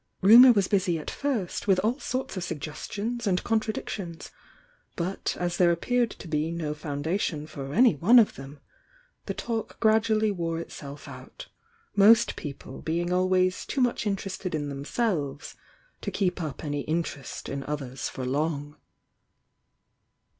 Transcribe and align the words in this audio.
Rumour 0.23 0.51
was 0.51 0.67
busy 0.67 0.97
at 0.97 1.11
first 1.11 1.67
with 1.67 1.77
all 1.83 1.99
sorts 1.99 2.35
of 2.35 2.43
suggestions 2.43 3.27
and 3.27 3.43
contradictions, 3.43 4.31
but 4.95 5.37
as 5.39 5.57
there 5.57 5.71
ap 5.71 5.81
peared 5.81 6.09
to 6.09 6.27
be 6.27 6.49
no 6.49 6.73
foundation 6.73 7.45
for 7.45 7.71
any 7.71 7.93
one 7.93 8.17
of 8.17 8.33
ihem, 8.33 8.57
the 9.27 9.35
talk 9.35 9.79
gradually 9.79 10.31
wore 10.31 10.57
itself 10.57 11.07
out, 11.07 11.49
most 11.95 12.35
people 12.35 12.81
being 12.81 13.13
always 13.13 13.63
too 13.63 13.79
much 13.79 14.07
interested 14.07 14.55
in 14.55 14.69
themselves 14.69 15.53
to 16.01 16.09
keep 16.09 16.41
up 16.41 16.63
any 16.63 16.81
interest 16.81 17.47
in 17.47 17.63
others 17.65 18.09
for 18.09 18.25
long. 18.25 18.77